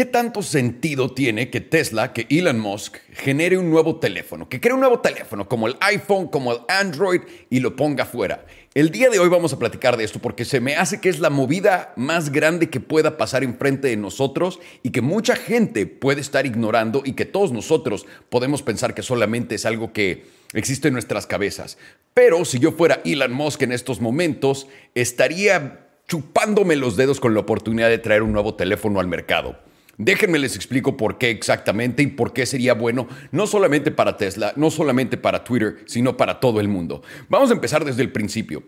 [0.00, 4.72] ¿Qué tanto sentido tiene que Tesla, que Elon Musk, genere un nuevo teléfono, que cree
[4.72, 8.46] un nuevo teléfono como el iPhone, como el Android y lo ponga fuera?
[8.72, 11.20] El día de hoy vamos a platicar de esto porque se me hace que es
[11.20, 16.22] la movida más grande que pueda pasar enfrente de nosotros y que mucha gente puede
[16.22, 20.24] estar ignorando y que todos nosotros podemos pensar que solamente es algo que
[20.54, 21.76] existe en nuestras cabezas.
[22.14, 27.40] Pero si yo fuera Elon Musk en estos momentos, estaría chupándome los dedos con la
[27.40, 29.68] oportunidad de traer un nuevo teléfono al mercado.
[30.02, 34.54] Déjenme les explico por qué exactamente y por qué sería bueno, no solamente para Tesla,
[34.56, 37.02] no solamente para Twitter, sino para todo el mundo.
[37.28, 38.62] Vamos a empezar desde el principio.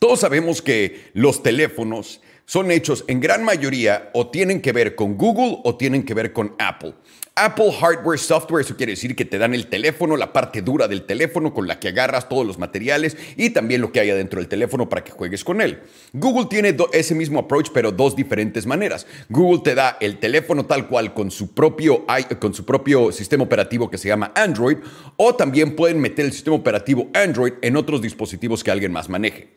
[0.00, 5.16] Todos sabemos que los teléfonos son hechos en gran mayoría o tienen que ver con
[5.16, 6.94] Google o tienen que ver con Apple.
[7.38, 11.02] Apple Hardware Software, eso quiere decir que te dan el teléfono, la parte dura del
[11.02, 14.48] teléfono con la que agarras todos los materiales y también lo que hay adentro del
[14.48, 15.82] teléfono para que juegues con él.
[16.14, 19.06] Google tiene ese mismo approach, pero dos diferentes maneras.
[19.28, 22.06] Google te da el teléfono tal cual con su propio,
[22.40, 24.78] con su propio sistema operativo que se llama Android,
[25.18, 29.48] o también pueden meter el sistema operativo Android en otros dispositivos que alguien más maneje.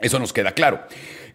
[0.00, 0.80] Eso nos queda claro.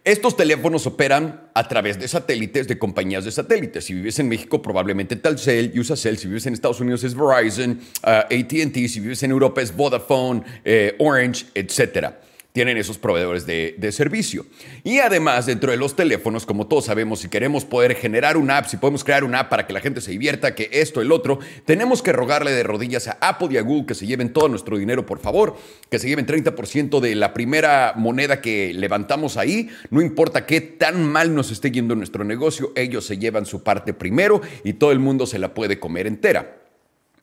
[0.05, 3.85] Estos teléfonos operan a través de satélites de compañías de satélites.
[3.85, 6.19] Si vives en México, probablemente Telcel y Usacell.
[6.19, 8.87] Si vives en Estados Unidos es Verizon, ATT.
[8.87, 12.19] Si vives en Europa es Vodafone, eh, Orange, etcétera
[12.55, 14.45] tienen esos proveedores de, servicio.
[14.85, 18.67] Y además, dentro de los teléfonos, como todos sabemos, si queremos poder generar una app,
[18.67, 21.39] si podemos crear una app para que la gente se divierta, que esto, el otro,
[21.65, 24.77] tenemos que rogarle de rodillas a Apple y a Google que se lleven todo nuestro
[24.77, 25.57] dinero, por favor,
[25.89, 29.69] que se lleven 30% de la primera moneda que levantamos ahí.
[29.89, 33.93] No importa qué tan mal nos esté yendo nuestro negocio, ellos se llevan su parte
[33.93, 36.61] primero y todo el mundo se la puede comer entera.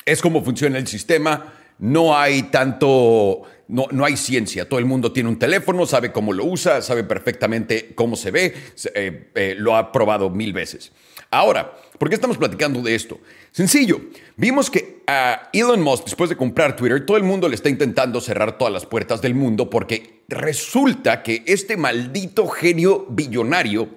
[0.04, 4.68] Es como funciona el sistema no hay tanto, no, no, hay ciencia.
[4.68, 8.54] Todo el mundo tiene un teléfono, sabe cómo lo usa, sabe perfectamente cómo se ve,
[8.94, 10.92] eh, eh, lo ha probado mil veces.
[11.30, 13.18] Ahora, ¿por qué estamos platicando de esto?
[13.52, 14.00] Sencillo,
[14.36, 18.20] vimos que a Elon Musk, después de comprar Twitter, todo el mundo le está intentando
[18.20, 23.88] cerrar todas las puertas del mundo porque resulta que este maldito genio billonario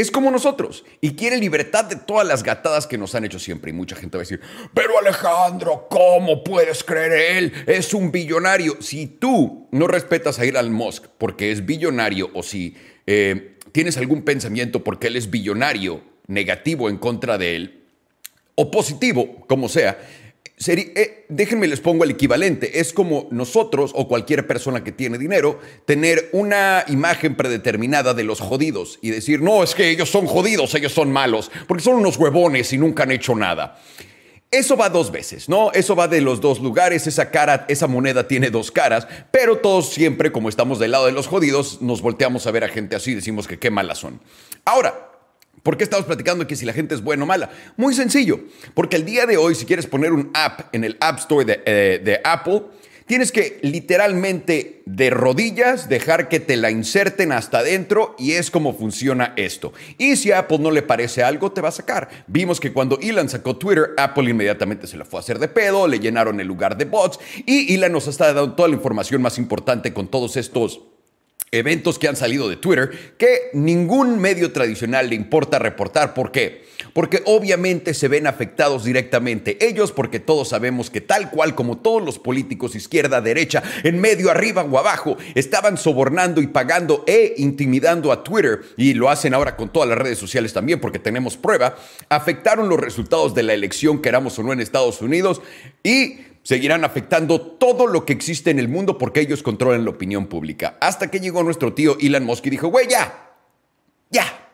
[0.00, 3.70] es como nosotros y quiere libertad de todas las gatadas que nos han hecho siempre.
[3.70, 4.42] Y mucha gente va a decir,
[4.74, 7.52] pero Alejandro, ¿cómo puedes creer él?
[7.66, 8.76] Es un billonario.
[8.82, 12.76] Si tú no respetas a Elon Musk porque es billonario o si
[13.06, 17.84] eh, tienes algún pensamiento porque él es billonario negativo en contra de él,
[18.54, 19.98] o positivo, como sea,
[20.58, 22.80] eh, déjenme les pongo el equivalente.
[22.80, 28.40] Es como nosotros o cualquier persona que tiene dinero tener una imagen predeterminada de los
[28.40, 32.16] jodidos y decir, no, es que ellos son jodidos, ellos son malos, porque son unos
[32.16, 33.78] huevones y nunca han hecho nada.
[34.50, 35.72] Eso va dos veces, ¿no?
[35.72, 39.90] Eso va de los dos lugares, esa cara, esa moneda tiene dos caras, pero todos
[39.90, 43.10] siempre, como estamos del lado de los jodidos, nos volteamos a ver a gente así
[43.10, 44.20] y decimos que qué malas son.
[44.64, 45.05] Ahora,
[45.66, 47.50] ¿Por qué estamos platicando que si la gente es buena o mala?
[47.76, 48.38] Muy sencillo,
[48.72, 51.60] porque el día de hoy si quieres poner un app en el App Store de,
[51.66, 52.62] eh, de Apple,
[53.06, 58.74] Tienes que literalmente de rodillas dejar que te la inserten hasta adentro y es como
[58.74, 59.72] funciona esto.
[59.96, 62.08] Y si a Apple no le parece algo, te va a sacar.
[62.26, 65.86] Vimos que cuando Elon sacó Twitter, Apple inmediatamente se la fue a hacer de pedo,
[65.86, 69.38] le llenaron el lugar de bots y Elon nos está dando toda la información más
[69.38, 70.80] importante con todos estos
[71.58, 76.14] eventos que han salido de Twitter que ningún medio tradicional le importa reportar.
[76.14, 76.64] ¿Por qué?
[76.92, 82.02] Porque obviamente se ven afectados directamente ellos porque todos sabemos que tal cual como todos
[82.02, 88.12] los políticos izquierda, derecha, en medio, arriba o abajo, estaban sobornando y pagando e intimidando
[88.12, 91.76] a Twitter y lo hacen ahora con todas las redes sociales también porque tenemos prueba,
[92.08, 95.40] afectaron los resultados de la elección, queramos o no en Estados Unidos
[95.82, 100.28] y seguirán afectando todo lo que existe en el mundo porque ellos controlan la opinión
[100.28, 100.76] pública.
[100.80, 103.32] Hasta que llegó nuestro tío Elon Musk y dijo, güey, ya,
[104.10, 104.48] ya,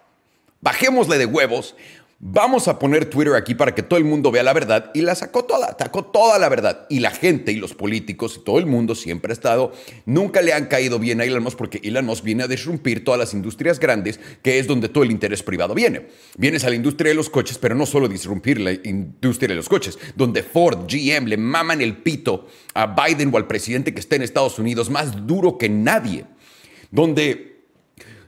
[0.62, 1.76] bajémosle de huevos,
[2.24, 5.16] Vamos a poner Twitter aquí para que todo el mundo vea la verdad y la
[5.16, 6.86] sacó toda, sacó toda la verdad.
[6.88, 9.72] Y la gente y los políticos y todo el mundo siempre ha estado,
[10.06, 13.18] nunca le han caído bien a Elon Musk porque Elon Musk viene a disrumpir todas
[13.18, 16.06] las industrias grandes, que es donde todo el interés privado viene.
[16.36, 19.68] Vienes a la industria de los coches, pero no solo disrumpir la industria de los
[19.68, 24.14] coches, donde Ford, GM le maman el pito a Biden o al presidente que está
[24.14, 26.26] en Estados Unidos más duro que nadie.
[26.92, 27.51] Donde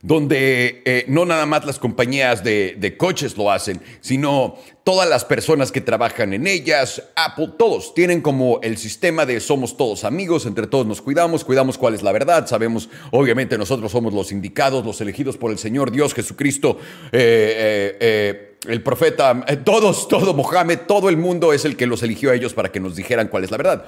[0.04, 5.72] donde eh, no nada más las compañías de, coches lo hacen, sino todas las personas
[5.72, 10.66] que trabajan en ellas, Apple, todos tienen como el sistema de somos todos amigos, entre
[10.66, 15.00] todos nos cuidamos, cuidamos cuál es la verdad, sabemos, obviamente nosotros somos los indicados, los
[15.00, 16.76] elegidos por el Señor Dios Jesucristo,
[17.10, 22.30] eh, eh, el profeta, todos, todo Mohammed, todo el mundo es el que los eligió
[22.30, 23.86] a ellos para que nos dijeran cuál es la verdad.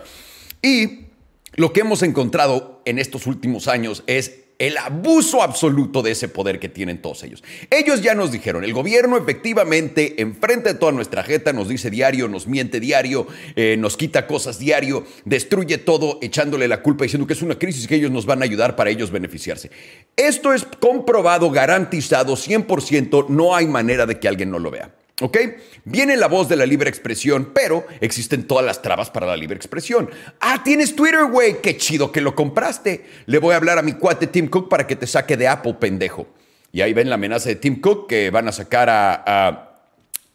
[0.63, 1.09] Y
[1.57, 6.59] lo que hemos encontrado en estos últimos años es el abuso absoluto de ese poder
[6.59, 7.45] que tienen todos ellos.
[7.71, 12.29] Ellos ya nos dijeron, el gobierno efectivamente, enfrente de toda nuestra jeta, nos dice diario,
[12.29, 17.35] nos miente diario, eh, nos quita cosas diario, destruye todo echándole la culpa diciendo que
[17.35, 19.71] es una crisis que ellos nos van a ayudar para ellos beneficiarse.
[20.17, 24.93] Esto es comprobado, garantizado, 100%, no hay manera de que alguien no lo vea.
[25.23, 25.39] ¿Ok?
[25.85, 29.57] Viene la voz de la libre expresión, pero existen todas las trabas para la libre
[29.57, 30.11] expresión.
[30.41, 31.63] Ah, tienes Twitter, güey.
[31.63, 33.07] Qué chido que lo compraste.
[33.25, 35.75] Le voy a hablar a mi cuate Tim Cook para que te saque de Apple,
[35.81, 36.27] pendejo.
[36.71, 39.77] Y ahí ven la amenaza de Tim Cook que van a sacar a,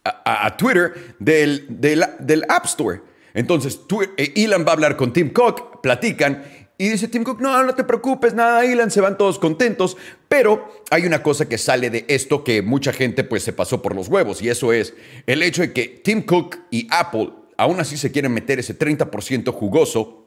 [0.04, 3.01] a, Twitter del, del, App Store.
[3.36, 3.80] Entonces,
[4.18, 6.44] eh, Elon va a hablar con Tim Cook, platican
[6.81, 9.98] y dice Tim Cook, no, no te preocupes, nada, Elon, se van todos contentos.
[10.28, 13.94] Pero hay una cosa que sale de esto que mucha gente pues se pasó por
[13.94, 14.95] los huevos y eso es
[15.28, 19.54] el hecho de que Tim Cook y Apple aún así se quieren meter ese 30%
[19.54, 20.25] jugoso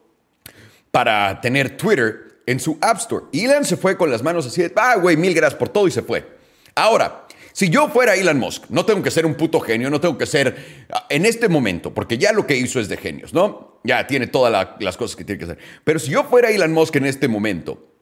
[0.91, 3.25] para tener Twitter en su App Store.
[3.33, 5.91] Elon se fue con las manos así de, ah, güey, mil gracias por todo y
[5.91, 6.25] se fue.
[6.73, 7.24] Ahora,
[7.55, 10.25] si yo fuera Elon Musk, no tengo que ser un puto genio, no tengo que
[10.25, 13.79] ser ah, en este momento, porque ya lo que hizo es de genios, ¿no?
[13.85, 15.57] Ya tiene todas las cosas que tiene que hacer.
[15.85, 17.93] Pero si yo fuera Elon Musk en este momento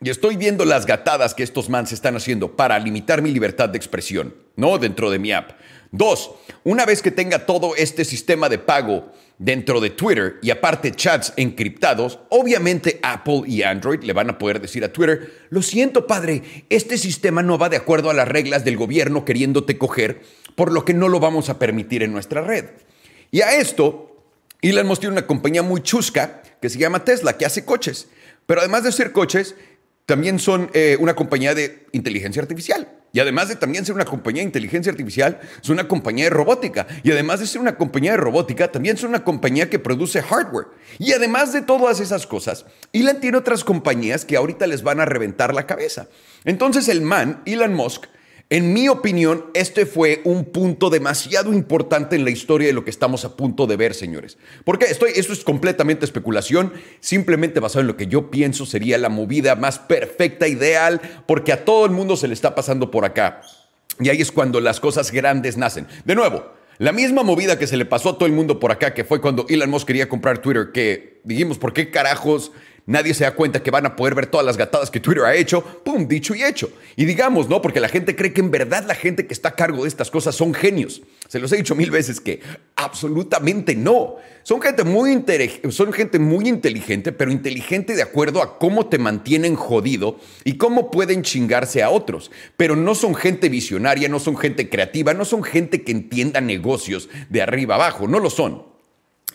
[0.00, 3.78] y estoy viendo las gatadas que estos mans están haciendo para limitar mi libertad de
[3.78, 4.76] expresión, ¿no?
[4.76, 5.52] Dentro de mi app.
[5.92, 6.32] Dos,
[6.64, 11.32] una vez que tenga todo este sistema de pago dentro de Twitter y aparte chats
[11.36, 16.42] encriptados, obviamente Apple y Android le van a poder decir a Twitter, lo siento padre,
[16.70, 20.22] este sistema no va de acuerdo a las reglas del gobierno queriéndote coger,
[20.54, 22.66] por lo que no lo vamos a permitir en nuestra red.
[23.30, 24.24] Y a esto,
[24.62, 28.08] Elon Musk tiene una compañía muy chusca que se llama Tesla, que hace coches.
[28.46, 29.54] Pero además de hacer coches,
[30.06, 32.88] también son eh, una compañía de inteligencia artificial.
[33.16, 36.86] Y además de también ser una compañía de inteligencia artificial, es una compañía de robótica.
[37.02, 40.66] Y además de ser una compañía de robótica, también es una compañía que produce hardware.
[40.98, 45.06] Y además de todas esas cosas, Elon tiene otras compañías que ahorita les van a
[45.06, 46.08] reventar la cabeza.
[46.44, 48.04] Entonces el man, Elon Musk,
[48.48, 52.90] en mi opinión, este fue un punto demasiado importante en la historia de lo que
[52.90, 54.38] estamos a punto de ver, señores.
[54.64, 59.08] Porque estoy, esto es completamente especulación, simplemente basado en lo que yo pienso sería la
[59.08, 63.40] movida más perfecta, ideal, porque a todo el mundo se le está pasando por acá.
[63.98, 65.88] Y ahí es cuando las cosas grandes nacen.
[66.04, 66.44] De nuevo,
[66.78, 69.20] la misma movida que se le pasó a todo el mundo por acá, que fue
[69.20, 72.52] cuando Elon Musk quería comprar Twitter, que dijimos, ¿por qué carajos
[72.86, 75.34] nadie se da cuenta que van a poder ver todas las gatadas que Twitter ha
[75.34, 76.08] hecho, ¡pum!
[76.08, 76.70] Dicho y hecho.
[76.94, 77.60] Y digamos, ¿no?
[77.60, 80.10] Porque la gente cree que en verdad la gente que está a cargo de estas
[80.10, 81.02] cosas son genios.
[81.28, 82.40] Se los he dicho mil veces que
[82.76, 84.16] absolutamente no.
[84.44, 85.24] Son gente muy,
[85.70, 90.92] son gente muy inteligente, pero inteligente de acuerdo a cómo te mantienen jodido y cómo
[90.92, 92.30] pueden chingarse a otros.
[92.56, 97.08] Pero no son gente visionaria, no son gente creativa, no son gente que entienda negocios
[97.28, 98.75] de arriba abajo, no lo son.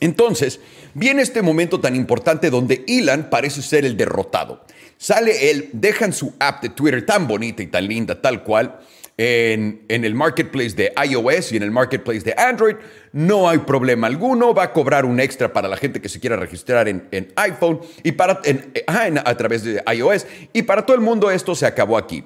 [0.01, 0.59] Entonces,
[0.93, 4.65] viene este momento tan importante donde Elon parece ser el derrotado.
[4.97, 8.79] Sale él, dejan su app de Twitter tan bonita y tan linda, tal cual,
[9.17, 12.75] en, el marketplace de iOS y en el marketplace de Android.
[13.11, 16.35] No hay problema alguno, va a cobrar un extra para la gente que se quiera
[16.35, 18.41] registrar en, iPhone y para,
[18.87, 20.25] a través de iOS.
[20.53, 22.23] Y para todo el mundo esto se acabó aquí.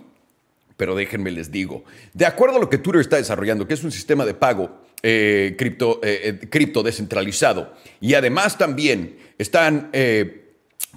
[0.77, 3.91] Pero déjenme les digo, de acuerdo a lo que Twitter está desarrollando, que es un
[3.91, 7.73] sistema de pago eh, cripto, eh, eh, cripto, descentralizado.
[8.01, 9.91] Y además también están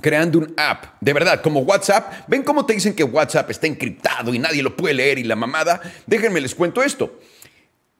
[0.00, 2.24] creando un app, de verdad, como WhatsApp.
[2.26, 5.36] ¿Ven cómo te dicen que WhatsApp está encriptado y nadie lo puede leer y la
[5.36, 5.80] mamada?
[6.06, 7.20] Déjenme les cuento esto.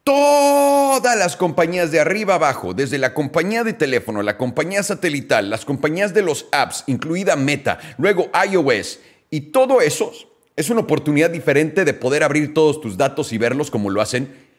[0.03, 5.63] Todas las compañías de arriba abajo, desde la compañía de teléfono, la compañía satelital, las
[5.63, 10.11] compañías de los apps, incluida Meta, luego iOS, y todo eso
[10.59, 14.49] es una oportunidad diferente de poder abrir todos tus datos y verlos como lo hacen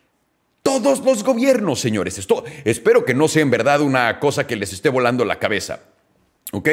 [0.63, 2.17] todos los gobiernos, señores.
[2.17, 5.81] Esto, espero que no sea en verdad una cosa que les esté volando la cabeza.
[6.53, 6.71] ¿Ok?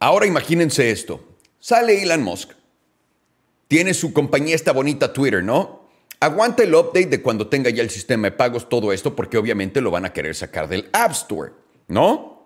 [0.00, 1.22] Ahora imagínense esto.
[1.60, 2.50] Sale Elon Musk.
[3.68, 5.88] Tiene su compañía esta bonita Twitter, ¿no?
[6.18, 9.80] Aguanta el update de cuando tenga ya el sistema de pagos, todo esto, porque obviamente
[9.80, 11.52] lo van a querer sacar del App Store,
[11.86, 12.37] ¿no?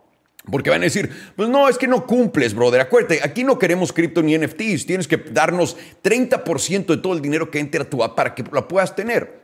[0.51, 2.81] Porque van a decir, pues no, es que no cumples, brother.
[2.81, 4.87] Acuérdate, aquí no queremos cripto ni NFTs.
[4.87, 8.45] Tienes que darnos 30% de todo el dinero que entre a tu app para que
[8.53, 9.43] la puedas tener.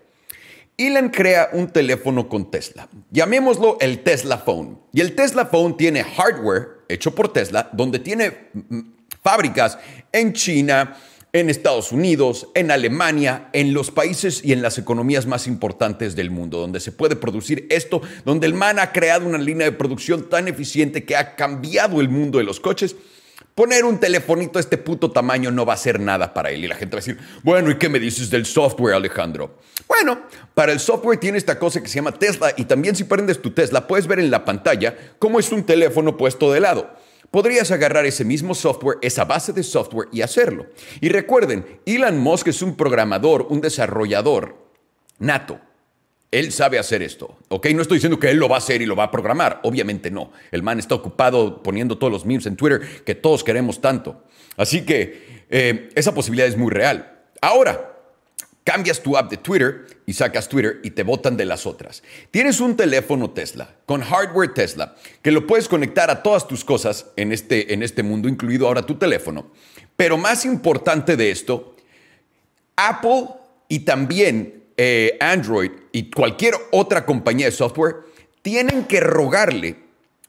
[0.76, 2.88] Elon crea un teléfono con Tesla.
[3.10, 4.78] Llamémoslo el Tesla Phone.
[4.92, 9.78] Y el Tesla Phone tiene hardware hecho por Tesla, donde tiene mm, mm, fábricas
[10.12, 10.96] en China,
[11.32, 16.30] en Estados Unidos, en Alemania, en los países y en las economías más importantes del
[16.30, 20.28] mundo, donde se puede producir esto, donde el man ha creado una línea de producción
[20.28, 22.96] tan eficiente que ha cambiado el mundo de los coches
[23.58, 26.64] Poner un telefonito a este puto tamaño no va a ser nada para él.
[26.64, 29.58] Y la gente va a decir, bueno, ¿y qué me dices del software, Alejandro?
[29.88, 30.20] Bueno,
[30.54, 33.50] para el software tiene esta cosa que se llama Tesla y también si prendes tu
[33.50, 36.88] Tesla puedes ver en la pantalla cómo es un teléfono puesto de lado.
[37.30, 40.66] Podrías agarrar ese mismo software, esa base de software y hacerlo.
[41.00, 44.56] Y recuerden, Elon Musk es un programador, un desarrollador
[45.18, 45.60] nato.
[46.30, 47.68] Él sabe hacer esto, ¿ok?
[47.74, 50.10] No estoy diciendo que él lo va a hacer y lo va a programar, obviamente
[50.10, 50.30] no.
[50.50, 54.24] El man está ocupado poniendo todos los memes en Twitter que todos queremos tanto.
[54.58, 57.22] Así que eh, esa posibilidad es muy real.
[57.40, 57.97] Ahora,
[58.68, 62.02] cambias tu app de Twitter y sacas Twitter y te botan de las otras.
[62.30, 67.06] Tienes un teléfono Tesla con hardware Tesla que lo puedes conectar a todas tus cosas
[67.16, 69.46] en este, en este mundo, incluido ahora tu teléfono.
[69.96, 71.76] Pero más importante de esto,
[72.76, 73.28] Apple
[73.68, 77.96] y también eh, Android y cualquier otra compañía de software
[78.42, 79.76] tienen que rogarle,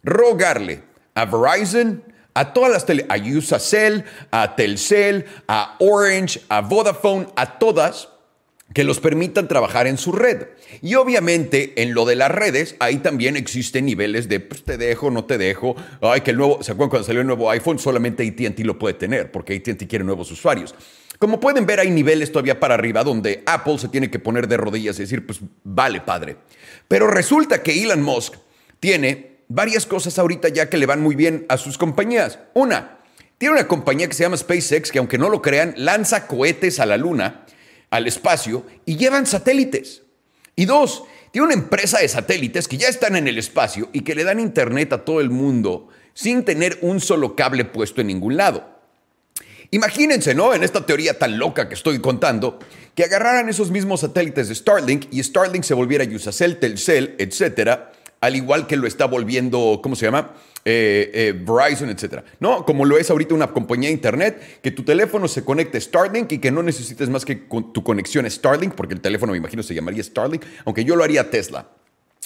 [0.02, 0.82] rogarle
[1.14, 7.60] a Verizon, a todas las tele, a Usacell, a Telcel, a Orange, a Vodafone, a
[7.60, 8.08] todas,
[8.74, 10.48] que los permitan trabajar en su red.
[10.82, 15.10] Y obviamente en lo de las redes, ahí también existen niveles de pues, te dejo,
[15.10, 15.76] no te dejo.
[16.02, 17.80] Ay, que el nuevo, ¿se acuerdan cuando salió el nuevo iPhone?
[17.80, 20.76] Solamente ATT lo puede tener, porque ATT quiere nuevos usuarios.
[21.18, 24.58] Como pueden ver, hay niveles todavía para arriba donde Apple se tiene que poner de
[24.58, 26.38] rodillas y decir, pues vale, padre.
[26.88, 28.36] Pero resulta que Elon Musk
[28.80, 32.40] tiene varias cosas ahorita ya que le van muy bien a sus compañías.
[32.54, 33.00] Una,
[33.38, 36.86] tiene una compañía que se llama SpaceX, que aunque no lo crean, lanza cohetes a
[36.86, 37.46] la Luna,
[37.90, 40.04] al espacio, y llevan satélites.
[40.56, 44.16] Y dos, tiene una empresa de satélites que ya están en el espacio y que
[44.16, 48.36] le dan internet a todo el mundo sin tener un solo cable puesto en ningún
[48.36, 48.80] lado.
[49.72, 50.54] Imagínense, ¿no?
[50.54, 52.58] En esta teoría tan loca que estoy contando,
[52.96, 58.36] que agarraran esos mismos satélites de Starlink y Starlink se volviera Usacell, Telcel, etcétera, al
[58.36, 60.34] igual que lo está volviendo, ¿cómo se llama?
[60.66, 62.26] Eh, eh, Verizon, etcétera.
[62.40, 65.82] No, como lo es ahorita una compañía de internet, que tu teléfono se conecte a
[65.82, 69.38] Starlink y que no necesites más que tu conexión a Starlink, porque el teléfono me
[69.38, 71.70] imagino se llamaría Starlink, aunque yo lo haría Tesla.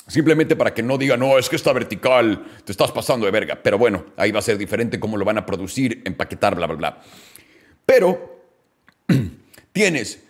[0.07, 3.61] Simplemente para que no diga, no, es que está vertical, te estás pasando de verga.
[3.61, 6.75] Pero bueno, ahí va a ser diferente cómo lo van a producir, empaquetar, bla, bla,
[6.75, 7.01] bla.
[7.85, 8.41] Pero
[9.71, 10.23] tienes,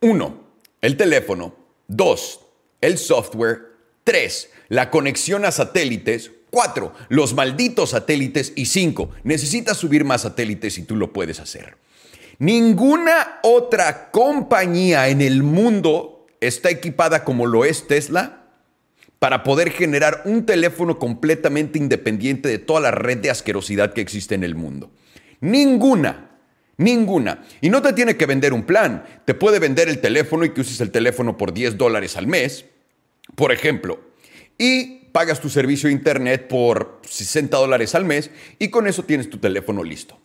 [0.00, 0.44] uno,
[0.80, 1.54] el teléfono,
[1.88, 2.40] dos,
[2.80, 3.69] el software,
[4.10, 10.78] tres, la conexión a satélites, cuatro, los malditos satélites y cinco, necesitas subir más satélites
[10.78, 11.76] y tú lo puedes hacer.
[12.40, 18.46] Ninguna otra compañía en el mundo está equipada como lo es Tesla
[19.20, 24.34] para poder generar un teléfono completamente independiente de toda la red de asquerosidad que existe
[24.34, 24.90] en el mundo.
[25.40, 26.32] Ninguna.
[26.78, 27.44] Ninguna.
[27.60, 29.04] Y no te tiene que vender un plan.
[29.24, 32.64] Te puede vender el teléfono y que uses el teléfono por 10 dólares al mes,
[33.34, 34.00] por ejemplo.
[34.58, 39.30] Y pagas tu servicio de internet por 60 dólares al mes y con eso tienes
[39.30, 40.18] tu teléfono listo.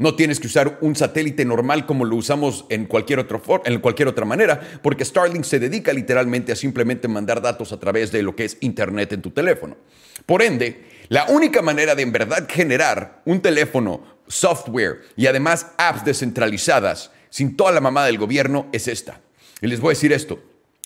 [0.00, 4.08] No tienes que usar un satélite normal como lo usamos en cualquier, otro en cualquier
[4.08, 8.34] otra manera, porque Starlink se dedica literalmente a simplemente mandar datos a través de lo
[8.34, 9.76] que es Internet en tu teléfono.
[10.24, 16.04] Por ende, la única manera de en verdad generar un teléfono software y además apps
[16.06, 19.20] descentralizadas sin toda la mamada del gobierno es esta.
[19.60, 20.42] Y les voy a decir esto.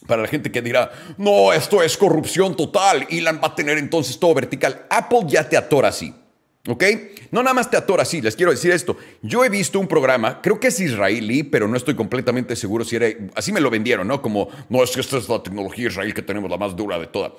[0.06, 4.18] Para la gente que dirá, no, esto es corrupción total, Elon va a tener entonces
[4.18, 4.84] todo vertical.
[4.90, 6.14] Apple ya te atora así.
[6.66, 6.82] ¿Ok?
[7.30, 8.96] No nada más te atora así, les quiero decir esto.
[9.22, 12.96] Yo he visto un programa, creo que es israelí, pero no estoy completamente seguro si
[12.96, 13.06] era.
[13.34, 14.22] Así me lo vendieron, ¿no?
[14.22, 17.06] Como, no, es que esta es la tecnología israelí que tenemos, la más dura de
[17.06, 17.32] toda.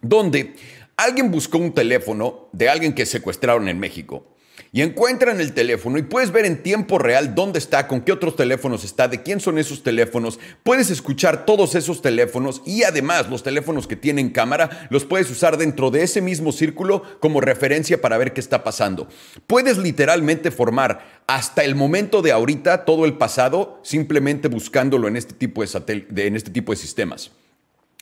[0.00, 0.54] Donde
[0.96, 4.35] alguien buscó un teléfono de alguien que secuestraron en México
[4.72, 8.36] y encuentran el teléfono y puedes ver en tiempo real dónde está, con qué otros
[8.36, 10.38] teléfonos está, de quién son esos teléfonos.
[10.62, 15.56] Puedes escuchar todos esos teléfonos y además los teléfonos que tienen cámara los puedes usar
[15.56, 19.08] dentro de ese mismo círculo como referencia para ver qué está pasando.
[19.46, 25.34] Puedes literalmente formar hasta el momento de ahorita todo el pasado simplemente buscándolo en este
[25.34, 27.30] tipo de, en este tipo de sistemas.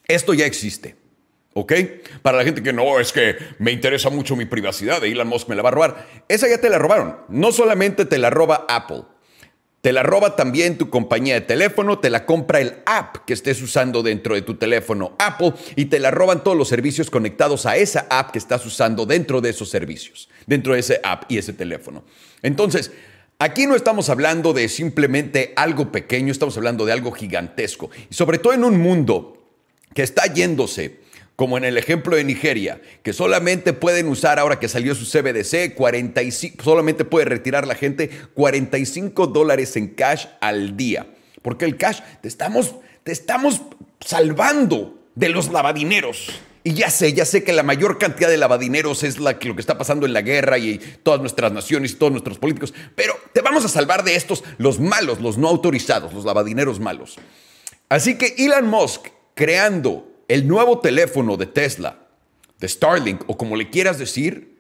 [0.07, 1.04] Esto ya existe.
[1.55, 1.73] ¿Ok?
[2.23, 5.49] Para la gente que no, es que me interesa mucho mi privacidad, de Elon Musk
[5.49, 6.07] me la va a robar.
[6.29, 7.17] Esa ya te la robaron.
[7.29, 9.05] No solamente te la roba Apple,
[9.85, 13.61] te la roba también tu compañía de teléfono, te la compra el app que estés
[13.61, 17.77] usando dentro de tu teléfono Apple y te la roban todos los servicios conectados a
[17.77, 21.53] esa app que estás usando dentro de esos servicios, dentro de ese app y ese
[21.53, 22.03] teléfono.
[22.41, 22.93] Entonces,
[23.39, 27.91] aquí no estamos hablando de simplemente algo pequeño, estamos hablando de algo gigantesco.
[28.11, 29.53] Y sobre todo en un mundo
[29.93, 31.04] que está yéndose
[31.37, 35.75] como en el ejemplo de Nigeria, que solamente pueden usar ahora que salió su CBDC,
[35.75, 41.07] 45, solamente puede retirar la gente 45 dólares en cash al día.
[41.43, 43.63] Porque el cash te estamos, te estamos
[44.01, 46.31] salvando de los lavadineros.
[46.63, 49.61] Y ya sé, ya sé que la mayor cantidad de lavadineros es la, lo que
[49.61, 53.43] está pasando en la guerra y todas nuestras naciones y todos nuestros políticos, pero te
[53.43, 57.17] vamos a salvar de estos, los malos, los no autorizados, los lavadineros malos.
[57.91, 61.99] Así que Elon Musk, creando el nuevo teléfono de Tesla,
[62.59, 64.55] de Starlink o como le quieras decir,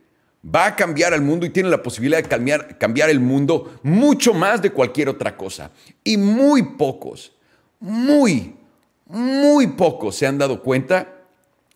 [0.44, 4.34] va a cambiar el mundo y tiene la posibilidad de cambiar, cambiar el mundo mucho
[4.34, 5.70] más de cualquier otra cosa.
[6.02, 7.32] Y muy pocos,
[7.80, 8.54] muy,
[9.06, 11.14] muy pocos se han dado cuenta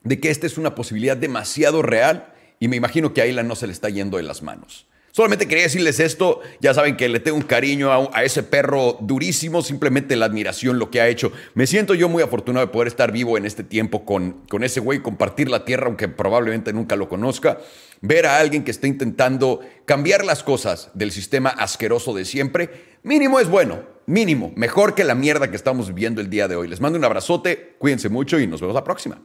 [0.03, 3.57] de que esta es una posibilidad demasiado real y me imagino que a Elon no
[3.57, 4.87] se le está yendo de las manos.
[5.11, 9.63] Solamente quería decirles esto, ya saben que le tengo un cariño a, ese perro durísimo,
[9.63, 11.33] simplemente la admiración, lo que ha hecho.
[11.55, 14.81] Me siento yo muy afortunado de poder estar vivo en este tiempo con, con ese
[14.81, 17.59] güey, compartir la tierra, aunque probablemente nunca lo conozca.
[18.01, 22.71] Ver a alguien que está intentando cambiar las cosas del sistema asqueroso de siempre,
[23.03, 26.69] mínimo es bueno, mínimo, mejor que la mierda que estamos viviendo el día de hoy.
[26.69, 29.21] Les mando un abrazote, cuídense mucho y nos vemos la próxima.